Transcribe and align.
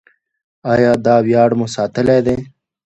آیا 0.73 0.91
دا 1.05 1.15
ویاړ 1.25 1.49
مو 1.57 1.65
ساتلی 1.75 2.19
دی؟ 2.25 2.37